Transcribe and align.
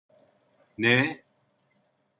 Neee! 0.81 1.23